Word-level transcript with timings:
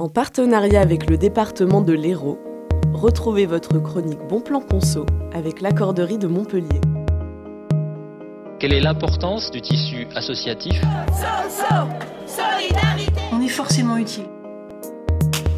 En 0.00 0.08
partenariat 0.08 0.80
avec 0.80 1.10
le 1.10 1.18
département 1.18 1.80
de 1.80 1.92
l'Hérault, 1.92 2.38
retrouvez 2.92 3.46
votre 3.46 3.80
chronique 3.80 4.20
Bon 4.28 4.40
Plan 4.40 4.60
Conso 4.60 5.04
avec 5.32 5.60
l'accorderie 5.60 6.18
de 6.18 6.28
Montpellier. 6.28 6.80
Quelle 8.60 8.74
est 8.74 8.80
l'importance 8.80 9.50
du 9.50 9.60
tissu 9.60 10.06
associatif? 10.14 10.80
On 13.32 13.40
est 13.40 13.48
forcément 13.48 13.96
utile. 13.96 14.26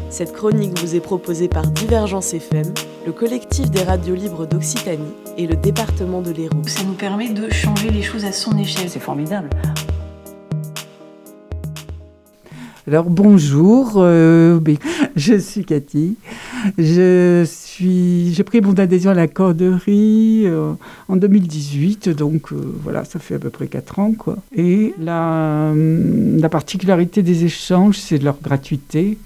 Cette 0.09 0.33
chronique 0.33 0.79
vous 0.79 0.95
est 0.95 1.01
proposée 1.01 1.47
par 1.47 1.67
Divergence 1.67 2.33
FM, 2.33 2.73
le 3.05 3.11
collectif 3.11 3.69
des 3.69 3.83
radios 3.83 4.15
libres 4.15 4.47
d'Occitanie 4.47 5.13
et 5.37 5.45
le 5.45 5.55
département 5.55 6.23
de 6.23 6.31
l'Hérault. 6.31 6.63
Ça 6.65 6.83
nous 6.83 6.95
permet 6.95 7.29
de 7.29 7.47
changer 7.51 7.91
les 7.91 8.01
choses 8.01 8.25
à 8.25 8.31
son 8.31 8.57
échelle. 8.57 8.89
C'est 8.89 8.99
formidable. 8.99 9.51
Alors 12.87 13.11
bonjour, 13.11 13.93
euh, 13.97 14.59
je 15.15 15.35
suis 15.35 15.63
Cathy. 15.65 16.15
Je 16.79 17.43
suis, 17.45 18.33
j'ai 18.33 18.43
pris 18.43 18.59
mon 18.59 18.73
adhésion 18.73 19.11
à 19.11 19.13
la 19.13 19.27
corderie 19.27 20.45
euh, 20.45 20.73
en 21.07 21.15
2018, 21.15 22.09
donc 22.09 22.51
euh, 22.51 22.55
voilà, 22.81 23.05
ça 23.05 23.19
fait 23.19 23.35
à 23.35 23.39
peu 23.39 23.51
près 23.51 23.67
4 23.67 23.99
ans 23.99 24.13
quoi. 24.13 24.37
Et 24.55 24.95
la, 24.99 25.73
la 25.75 26.49
particularité 26.49 27.21
des 27.21 27.45
échanges, 27.45 27.97
c'est 27.97 28.17
leur 28.17 28.39
gratuité. 28.41 29.19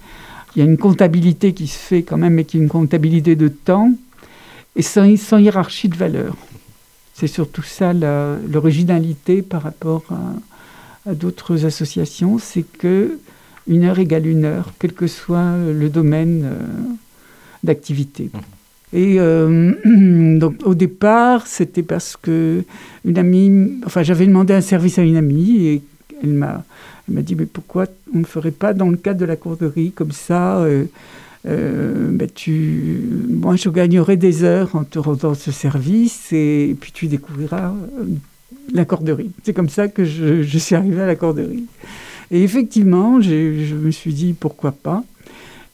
Il 0.54 0.58
y 0.58 0.62
a 0.62 0.66
une 0.66 0.76
comptabilité 0.76 1.54
qui 1.54 1.66
se 1.66 1.78
fait 1.78 2.02
quand 2.02 2.18
même, 2.18 2.34
mais 2.34 2.44
qui 2.44 2.58
est 2.58 2.60
une 2.60 2.68
comptabilité 2.68 3.36
de 3.36 3.48
temps 3.48 3.90
et 4.74 4.82
sans, 4.82 5.38
hiérarchie 5.38 5.88
de 5.88 5.96
valeur. 5.96 6.36
C'est 7.14 7.26
surtout 7.26 7.62
ça 7.62 7.94
l'originalité 7.94 9.40
par 9.40 9.62
rapport 9.62 10.04
à 11.06 11.14
d'autres 11.14 11.64
associations, 11.64 12.38
c'est 12.38 12.64
que 12.78 13.18
une 13.68 13.84
heure 13.84 13.98
égale 13.98 14.26
une 14.26 14.44
heure, 14.44 14.72
quel 14.78 14.92
que 14.92 15.06
soit 15.06 15.56
le 15.56 15.88
domaine 15.88 16.42
euh, 16.44 16.66
d'activité. 17.64 18.30
Et 18.92 19.16
euh, 19.18 19.72
donc 20.38 20.56
au 20.64 20.74
départ, 20.74 21.46
c'était 21.46 21.82
parce 21.82 22.16
que 22.16 22.64
une 23.04 23.18
amie, 23.18 23.80
enfin 23.84 24.02
j'avais 24.02 24.26
demandé 24.26 24.54
un 24.54 24.60
service 24.60 24.98
à 24.98 25.02
une 25.02 25.16
amie 25.16 25.66
et 25.66 25.82
elle 26.22 26.32
m'a, 26.32 26.64
elle 27.08 27.14
m'a 27.14 27.22
dit 27.22 27.34
mais 27.34 27.46
pourquoi 27.46 27.86
on 28.14 28.18
ne 28.18 28.24
ferait 28.24 28.52
pas 28.52 28.72
dans 28.72 28.88
le 28.88 28.96
cadre 28.96 29.20
de 29.20 29.24
la 29.24 29.36
courderie 29.36 29.92
comme 29.92 30.12
ça 30.12 30.58
euh, 30.58 30.84
euh, 31.46 32.10
ben, 32.10 32.28
tu, 32.32 33.00
moi 33.28 33.56
je 33.56 33.68
gagnerai 33.68 34.16
des 34.16 34.42
heures 34.42 34.74
en 34.74 34.84
te 34.84 34.98
rendant 34.98 35.34
ce 35.34 35.52
service 35.52 36.32
et, 36.32 36.74
puis 36.80 36.90
tu 36.92 37.06
découvriras 37.06 37.72
euh, 38.00 38.04
la 38.72 38.84
corderie. 38.84 39.30
C'est 39.44 39.52
comme 39.52 39.68
ça 39.68 39.86
que 39.86 40.04
je, 40.04 40.42
je 40.42 40.58
suis 40.58 40.74
arrivée 40.74 41.02
à 41.02 41.06
la 41.06 41.14
corderie. 41.14 41.64
Et 42.30 42.42
effectivement, 42.42 43.20
je 43.20 43.74
me 43.74 43.90
suis 43.90 44.12
dit 44.12 44.34
pourquoi 44.38 44.72
pas. 44.72 45.04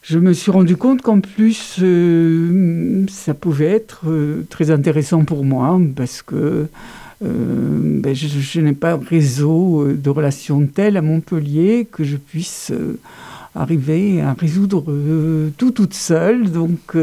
Je 0.03 0.19
me 0.19 0.33
suis 0.33 0.51
rendu 0.51 0.75
compte 0.75 1.01
qu'en 1.01 1.21
plus, 1.21 1.77
euh, 1.81 3.05
ça 3.07 3.33
pouvait 3.33 3.71
être 3.71 4.01
euh, 4.07 4.45
très 4.49 4.69
intéressant 4.69 5.23
pour 5.23 5.45
moi 5.45 5.79
parce 5.95 6.21
que 6.21 6.67
euh, 7.23 8.01
ben, 8.01 8.13
je, 8.13 8.59
n'ai 8.59 8.73
pas 8.73 8.95
un 8.95 8.99
réseau 8.99 9.87
de 9.93 10.09
relations 10.09 10.67
tel 10.67 10.97
à 10.97 11.01
Montpellier 11.01 11.87
que 11.89 12.03
je 12.03 12.17
puisse 12.17 12.73
arriver 13.55 14.21
à 14.21 14.33
résoudre 14.33 14.83
tout 15.57 15.71
toute 15.71 15.93
seule. 15.93 16.51
Donc, 16.51 16.97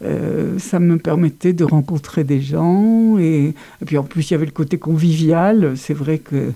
ça 0.00 0.78
me 0.78 0.98
permettait 0.98 1.52
de 1.52 1.64
rencontrer 1.64 2.22
des 2.22 2.40
gens. 2.40 3.18
Et, 3.18 3.54
et 3.82 3.84
puis 3.84 3.98
en 3.98 4.04
plus, 4.04 4.30
il 4.30 4.34
y 4.34 4.36
avait 4.36 4.46
le 4.46 4.52
côté 4.52 4.78
convivial. 4.78 5.72
C'est 5.74 5.94
vrai 5.94 6.18
que 6.18 6.52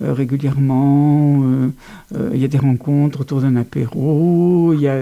régulièrement, 0.00 1.42
euh, 1.44 1.68
euh, 2.14 2.30
il 2.34 2.40
y 2.40 2.44
a 2.44 2.48
des 2.48 2.58
rencontres 2.58 3.20
autour 3.22 3.40
d'un 3.40 3.56
apéro. 3.56 4.72
Y 4.74 4.88
a... 4.88 5.00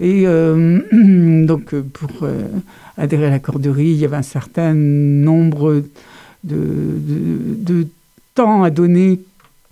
Et 0.00 0.26
euh, 0.26 0.80
donc, 1.46 1.74
euh, 1.74 1.82
pour 1.92 2.10
euh, 2.22 2.46
adhérer 2.96 3.26
à 3.26 3.30
la 3.30 3.38
corderie, 3.38 3.90
il 3.90 3.96
y 3.96 4.04
avait 4.04 4.16
un 4.16 4.22
certain 4.22 4.74
nombre 4.74 5.82
de, 6.44 6.56
de- 6.56 7.86
temps 8.34 8.62
à 8.62 8.70
donner 8.70 9.20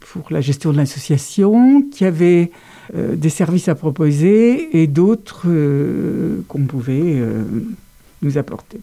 pour 0.01 0.27
la 0.31 0.43
gestion 0.43 0.71
de 0.73 0.77
l'association, 0.77 1.81
qui 1.91 2.05
avait 2.05 2.51
euh, 2.95 3.17
des 3.17 3.31
services 3.31 3.69
à 3.69 3.75
proposer 3.75 4.83
et 4.83 4.87
d'autres 4.87 5.45
euh, 5.47 6.43
qu'on 6.47 6.65
pouvait 6.65 7.15
euh, 7.17 7.43
nous 8.21 8.37
apporter. 8.37 8.79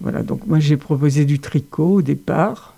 Voilà, 0.00 0.24
donc 0.24 0.44
moi 0.48 0.58
j'ai 0.58 0.76
proposé 0.76 1.24
du 1.24 1.38
tricot 1.38 1.94
au 1.94 2.02
départ. 2.02 2.74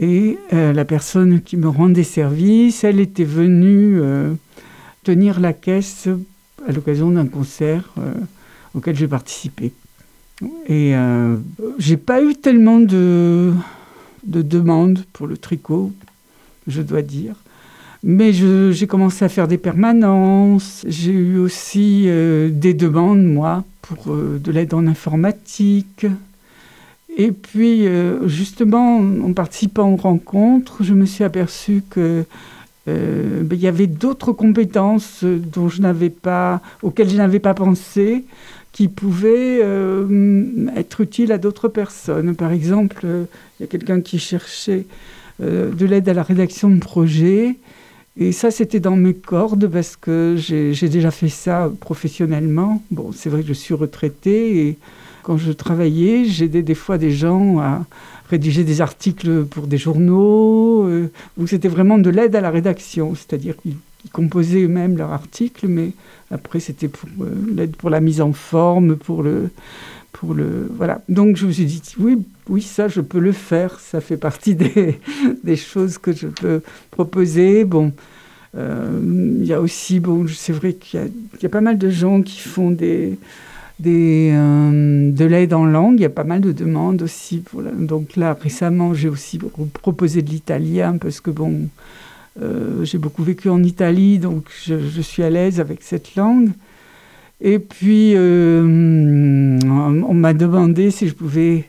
Et 0.00 0.38
euh, 0.52 0.72
la 0.72 0.84
personne 0.84 1.40
qui 1.42 1.56
me 1.56 1.68
rendait 1.68 2.04
service, 2.04 2.84
elle 2.84 3.00
était 3.00 3.24
venue 3.24 3.98
euh, 4.00 4.32
tenir 5.02 5.40
la 5.40 5.52
caisse 5.52 6.08
à 6.66 6.72
l'occasion 6.72 7.10
d'un 7.10 7.26
concert 7.26 7.92
euh, 7.98 8.12
auquel 8.74 8.96
j'ai 8.96 9.08
participé. 9.08 9.72
Et 10.68 10.94
j'ai 11.80 11.96
pas 11.96 12.22
eu 12.22 12.36
tellement 12.36 12.78
de, 12.78 13.52
de 14.22 14.40
demandes 14.40 15.04
pour 15.12 15.26
le 15.26 15.36
tricot, 15.36 15.90
je 16.68 16.80
dois 16.80 17.02
dire. 17.02 17.34
Mais 18.04 18.32
j'ai 18.32 18.86
commencé 18.86 19.24
à 19.24 19.28
faire 19.28 19.48
des 19.48 19.58
permanences. 19.58 20.84
J'ai 20.86 21.10
eu 21.10 21.38
aussi 21.38 22.04
des 22.04 22.72
demandes, 22.72 23.24
moi, 23.24 23.64
pour 23.82 24.14
de 24.14 24.52
l'aide 24.52 24.74
en 24.74 24.86
informatique. 24.86 26.06
Et 27.18 27.32
puis, 27.32 27.86
euh, 27.86 28.26
justement, 28.28 28.98
en 28.98 29.32
participant 29.32 29.90
aux 29.90 29.96
rencontres, 29.96 30.84
je 30.84 30.94
me 30.94 31.04
suis 31.04 31.24
aperçue 31.24 31.82
que 31.90 32.24
euh, 32.88 33.42
ben, 33.42 33.56
il 33.56 33.62
y 33.62 33.66
avait 33.66 33.86
d'autres 33.86 34.32
compétences 34.32 35.22
euh, 35.24 35.38
dont 35.38 35.68
je 35.68 35.82
n'avais 35.82 36.10
pas, 36.10 36.60
auxquelles 36.82 37.10
je 37.10 37.16
n'avais 37.16 37.40
pas 37.40 37.54
pensé, 37.54 38.24
qui 38.72 38.88
pouvaient 38.88 39.60
euh, 39.62 40.68
être 40.76 41.00
utiles 41.00 41.32
à 41.32 41.38
d'autres 41.38 41.68
personnes. 41.68 42.34
Par 42.34 42.52
exemple, 42.52 43.04
il 43.04 43.62
y 43.62 43.64
a 43.64 43.66
quelqu'un 43.66 44.00
qui 44.00 44.18
cherchait 44.18 44.86
de 45.40 45.86
l'aide 45.86 46.08
à 46.08 46.14
la 46.14 46.24
rédaction 46.24 46.68
de 46.68 46.80
projets. 46.80 47.56
Et 48.20 48.32
ça, 48.32 48.50
c'était 48.50 48.80
dans 48.80 48.96
mes 48.96 49.14
cordes 49.14 49.68
parce 49.68 49.96
que 49.96 50.34
j'ai 50.36 50.88
déjà 50.88 51.12
fait 51.12 51.28
ça 51.28 51.70
professionnellement. 51.80 52.82
Bon, 52.90 53.12
c'est 53.14 53.30
vrai 53.30 53.42
que 53.42 53.48
je 53.48 53.52
suis 53.52 53.74
retraitée 53.74 54.66
et 54.66 54.78
quand 55.22 55.36
je 55.36 55.52
travaillais, 55.52 56.24
j'aidais 56.24 56.62
des 56.62 56.74
fois 56.74 56.98
des 56.98 57.12
gens 57.12 57.60
à 57.60 57.84
rédiger 58.28 58.64
des 58.64 58.80
articles 58.80 59.44
pour 59.44 59.66
des 59.66 59.78
journaux, 59.78 60.84
euh, 60.86 61.10
c'était 61.46 61.68
vraiment 61.68 61.98
de 61.98 62.10
l'aide 62.10 62.36
à 62.36 62.40
la 62.40 62.50
rédaction, 62.50 63.14
c'est-à-dire 63.14 63.56
qu'ils 63.56 63.76
ils 64.04 64.10
composaient 64.10 64.62
eux-mêmes 64.62 64.96
leurs 64.96 65.12
articles, 65.12 65.66
mais 65.66 65.90
après 66.30 66.60
c'était 66.60 66.88
pour 66.88 67.08
euh, 67.20 67.34
l'aide 67.54 67.74
pour 67.74 67.90
la 67.90 68.00
mise 68.00 68.20
en 68.20 68.32
forme, 68.32 68.96
pour 68.96 69.22
le, 69.22 69.50
pour 70.12 70.34
le, 70.34 70.70
voilà. 70.76 71.00
Donc 71.08 71.36
je 71.36 71.46
me 71.46 71.52
suis 71.52 71.64
dit 71.64 71.82
oui, 71.98 72.18
oui 72.48 72.62
ça 72.62 72.88
je 72.88 73.00
peux 73.00 73.18
le 73.18 73.32
faire, 73.32 73.78
ça 73.80 74.00
fait 74.00 74.16
partie 74.16 74.54
des, 74.54 74.98
des 75.44 75.56
choses 75.56 75.98
que 75.98 76.12
je 76.12 76.26
peux 76.28 76.62
proposer. 76.90 77.64
Bon, 77.64 77.92
euh, 78.56 79.36
il 79.40 79.46
y 79.46 79.52
a 79.52 79.60
aussi 79.60 80.00
bon, 80.00 80.26
c'est 80.28 80.52
vrai 80.52 80.74
qu'il 80.74 81.10
y 81.42 81.46
a, 81.46 81.48
pas 81.48 81.60
mal 81.60 81.78
de 81.78 81.90
gens 81.90 82.22
qui 82.22 82.40
font 82.40 82.70
des 82.70 83.18
des, 83.78 84.30
euh, 84.32 85.12
de 85.12 85.24
l'aide 85.24 85.54
en 85.54 85.64
langue. 85.64 86.00
Il 86.00 86.02
y 86.02 86.06
a 86.06 86.10
pas 86.10 86.24
mal 86.24 86.40
de 86.40 86.52
demandes 86.52 87.02
aussi. 87.02 87.38
Pour 87.38 87.62
Donc 87.62 88.16
là, 88.16 88.36
récemment, 88.40 88.94
j'ai 88.94 89.08
aussi 89.08 89.38
proposé 89.72 90.22
de 90.22 90.30
l'italien 90.30 90.98
parce 90.98 91.20
que 91.20 91.30
bon, 91.30 91.68
euh, 92.42 92.84
j'ai 92.84 92.98
beaucoup 92.98 93.22
vécu 93.22 93.48
en 93.48 93.62
Italie, 93.62 94.18
donc 94.18 94.44
je, 94.64 95.00
suis 95.00 95.22
à 95.22 95.30
l'aise 95.30 95.60
avec 95.60 95.82
cette 95.82 96.14
langue. 96.14 96.50
Et 97.40 97.58
puis, 97.58 98.14
euh, 98.16 99.58
on, 100.08 100.14
m'a 100.14 100.32
demandé 100.34 100.90
si 100.90 101.08
je 101.08 101.14
pouvais... 101.14 101.68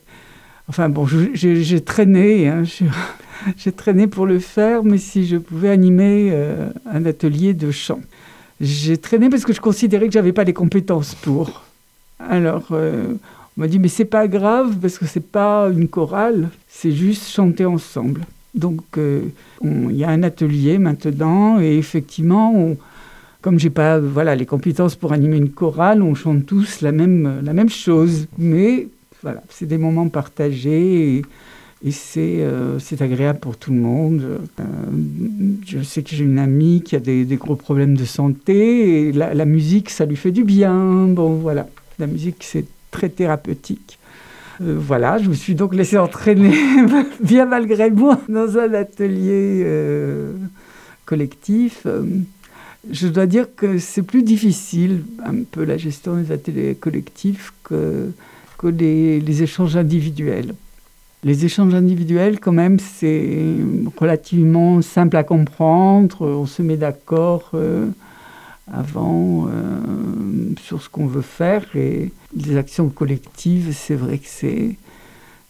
Enfin 0.67 0.87
bon, 0.89 1.07
j'ai 1.33 1.81
traîné, 1.81 2.47
hein, 2.47 2.63
j'ai 3.57 3.71
traîné 3.71 4.07
pour 4.07 4.25
le 4.25 4.39
faire, 4.39 4.83
mais 4.83 4.97
si 4.97 5.25
je 5.25 5.37
pouvais 5.37 5.69
animer 5.69 6.29
euh, 6.31 6.69
un 6.91 7.05
atelier 7.05 7.53
de 7.53 7.71
chant. 7.71 8.01
J'ai 8.61 8.97
traîné 8.97 9.29
parce 9.29 9.45
que 9.45 9.53
je 9.53 9.61
considérais 9.61 10.07
que 10.07 10.13
j'avais 10.13 10.33
pas 10.33 10.43
les 10.43 10.53
compétences 10.53 11.15
pour. 11.15 11.63
Alors, 12.19 12.67
euh, 12.71 13.13
on 13.57 13.61
m'a 13.61 13.67
dit, 13.67 13.79
mais 13.79 13.87
c'est 13.87 14.05
pas 14.05 14.27
grave 14.27 14.77
parce 14.81 14.97
que 14.97 15.05
c'est 15.05 15.25
pas 15.25 15.69
une 15.69 15.87
chorale, 15.87 16.49
c'est 16.67 16.91
juste 16.91 17.29
chanter 17.29 17.65
ensemble. 17.65 18.21
Donc, 18.53 18.81
euh, 18.97 19.21
il 19.63 19.95
y 19.95 20.03
a 20.03 20.09
un 20.09 20.23
atelier 20.23 20.77
maintenant 20.77 21.59
et 21.59 21.77
effectivement, 21.77 22.53
on- 22.55 22.77
comme 23.41 23.59
j'ai 23.59 23.69
pas 23.69 23.99
voilà, 23.99 24.35
les 24.35 24.45
compétences 24.45 24.95
pour 24.95 25.13
animer 25.13 25.37
une 25.37 25.51
chorale, 25.51 26.01
on 26.01 26.15
chante 26.15 26.45
tous 26.45 26.81
la 26.81 26.91
même, 26.91 27.41
la 27.43 27.53
même 27.53 27.69
chose. 27.69 28.27
Mais 28.37 28.87
voilà, 29.21 29.41
c'est 29.49 29.65
des 29.65 29.77
moments 29.77 30.09
partagés 30.09 31.17
et, 31.17 31.21
et 31.85 31.91
c'est 31.91 32.37
euh, 32.39 32.77
agréable 32.99 33.39
pour 33.39 33.55
tout 33.57 33.71
le 33.71 33.79
monde. 33.79 34.21
Euh, 34.59 34.63
je 35.65 35.81
sais 35.81 36.03
que 36.03 36.09
j'ai 36.09 36.25
une 36.25 36.39
amie 36.39 36.81
qui 36.83 36.95
a 36.95 36.99
des, 36.99 37.25
gros 37.37 37.55
problèmes 37.55 37.95
de 37.95 38.05
santé 38.05 39.07
et 39.07 39.11
la, 39.13 39.45
musique, 39.45 39.89
ça 39.89 40.05
lui 40.05 40.17
fait 40.17 40.31
du 40.31 40.43
bien. 40.43 41.05
Bon, 41.07 41.35
voilà, 41.35 41.67
la 41.97 42.07
musique, 42.07 42.37
c'est 42.41 42.65
très 42.91 43.07
thérapeutique. 43.07 43.97
Euh, 44.61 44.77
voilà, 44.77 45.17
je 45.19 45.29
me 45.29 45.33
suis 45.33 45.55
donc 45.55 45.73
laissée 45.73 45.97
entraîner, 45.97 46.53
bien 47.23 47.45
malgré 47.45 47.89
moi, 47.89 48.19
dans 48.27 48.57
un 48.57 48.73
atelier 48.73 49.65
collectif. 51.05 51.87
Je 52.89 53.07
dois 53.07 53.25
dire 53.25 53.47
que 53.55 53.77
c'est 53.77 54.03
plus 54.03 54.23
difficile, 54.23 55.03
un 55.25 55.43
peu 55.43 55.63
la 55.63 55.77
gestion 55.77 56.15
des 56.15 56.31
ateliers 56.31 56.75
collectifs, 56.75 57.53
que, 57.63 58.11
que 58.57 58.67
les, 58.67 59.19
les 59.19 59.43
échanges 59.43 59.75
individuels. 59.75 60.53
Les 61.25 61.43
échanges 61.43 61.73
individuels, 61.73 62.39
quand 62.39 62.53
même, 62.53 62.79
c'est 62.79 63.53
relativement 63.97 64.81
simple 64.81 65.17
à 65.17 65.23
comprendre. 65.23 66.25
On 66.25 66.45
se 66.45 66.61
met 66.61 66.77
d'accord 66.77 67.51
euh, 67.53 67.87
avant 68.71 69.47
euh, 69.47 70.53
sur 70.61 70.81
ce 70.81 70.87
qu'on 70.87 71.07
veut 71.07 71.21
faire. 71.21 71.65
Et 71.75 72.13
les 72.33 72.55
actions 72.55 72.87
collectives, 72.87 73.75
c'est 73.77 73.95
vrai 73.95 74.19
que 74.19 74.27
c'est, 74.27 74.77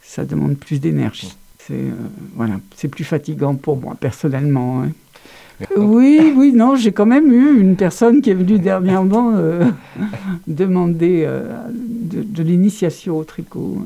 ça 0.02 0.26
demande 0.26 0.58
plus 0.58 0.80
d'énergie. 0.80 1.36
C'est 1.60 1.74
euh, 1.76 1.92
voilà, 2.36 2.60
c'est 2.76 2.88
plus 2.88 3.04
fatigant 3.04 3.54
pour 3.54 3.78
moi 3.78 3.96
personnellement. 4.00 4.82
hein. 4.82 4.92
Oui, 5.76 6.34
oui, 6.36 6.54
non, 6.54 6.76
j'ai 6.76 6.92
quand 6.92 7.06
même 7.06 7.32
eu 7.32 7.60
une 7.60 7.76
personne 7.76 8.22
qui 8.22 8.30
est 8.30 8.34
venue 8.34 8.60
dernièrement 8.60 9.34
euh, 9.36 9.66
demander 10.48 11.24
euh, 11.26 11.52
de, 11.70 12.44
l'initiation 12.44 13.18
au 13.18 13.24
tricot. 13.24 13.86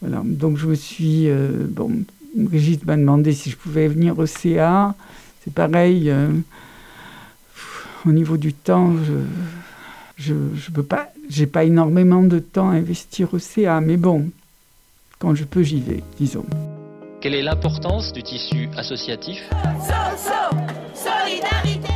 Voilà, 0.00 0.22
donc 0.24 0.58
je 0.58 0.66
me 0.66 0.74
suis... 0.74 1.28
euh, 1.28 1.66
bon, 1.68 1.90
Brigitte 2.36 2.84
m'a 2.86 2.96
demandé 2.96 3.32
si 3.32 3.50
je 3.50 3.56
pouvais 3.56 3.88
venir 3.88 4.18
au 4.18 4.26
CA. 4.26 4.94
C'est 5.42 5.52
pareil, 5.52 6.12
au 8.06 8.12
niveau 8.12 8.36
du 8.36 8.52
temps, 8.52 8.92
je 9.04 9.14
je, 10.18 10.34
je 10.54 10.70
peux 10.70 10.82
pas, 10.82 11.10
j'ai 11.30 11.46
pas 11.46 11.64
énormément 11.64 12.22
de 12.22 12.38
temps 12.40 12.70
à 12.70 12.74
investir 12.74 13.32
au 13.32 13.38
CA, 13.38 13.80
mais 13.80 13.96
bon, 13.96 14.30
quand 15.18 15.34
je 15.34 15.44
peux, 15.44 15.62
j'y 15.62 15.80
vais, 15.80 16.02
disons. 16.18 16.44
Quelle 17.20 17.34
est 17.34 17.42
l'importance 17.42 18.12
du 18.12 18.22
tissu 18.22 18.70
associatif 18.76 19.50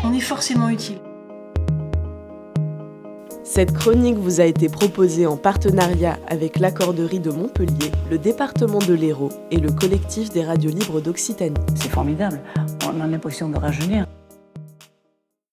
On 0.02 0.12
est 0.12 0.20
forcément 0.20 0.68
utile. 0.68 0.98
Cette 3.44 3.72
chronique 3.72 4.16
vous 4.16 4.40
a 4.40 4.44
été 4.44 4.68
proposée 4.68 5.26
en 5.26 5.36
partenariat 5.36 6.18
avec 6.26 6.58
l'Accorderie 6.58 7.20
de 7.20 7.30
Montpellier, 7.30 7.92
le 8.10 8.18
département 8.18 8.80
de 8.80 8.94
l'Hérault 8.94 9.32
et 9.52 9.58
le 9.58 9.70
collectif 9.70 10.30
des 10.30 10.44
radios 10.44 10.70
libres 10.70 11.00
d'Occitanie. 11.00 11.54
C'est 11.76 11.90
formidable. 11.90 12.40
On 12.84 13.00
a 13.00 13.06
l'impression 13.06 13.48
de 13.48 13.56
rajeunir. 13.56 14.06